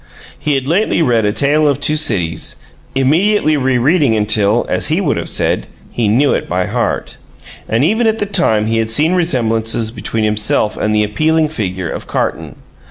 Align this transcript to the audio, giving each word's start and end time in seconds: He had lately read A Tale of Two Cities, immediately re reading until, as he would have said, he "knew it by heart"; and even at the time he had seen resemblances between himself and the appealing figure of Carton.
He 0.39 0.55
had 0.55 0.65
lately 0.67 1.03
read 1.03 1.25
A 1.25 1.31
Tale 1.31 1.67
of 1.67 1.79
Two 1.79 1.95
Cities, 1.95 2.55
immediately 2.95 3.55
re 3.55 3.77
reading 3.77 4.15
until, 4.15 4.65
as 4.67 4.87
he 4.87 4.99
would 4.99 5.15
have 5.15 5.29
said, 5.29 5.67
he 5.91 6.07
"knew 6.07 6.33
it 6.33 6.49
by 6.49 6.65
heart"; 6.65 7.17
and 7.69 7.83
even 7.83 8.07
at 8.07 8.17
the 8.17 8.25
time 8.25 8.65
he 8.65 8.79
had 8.79 8.89
seen 8.89 9.13
resemblances 9.13 9.91
between 9.91 10.23
himself 10.23 10.75
and 10.75 10.95
the 10.95 11.03
appealing 11.03 11.49
figure 11.49 11.91
of 11.91 12.07
Carton. 12.07 12.55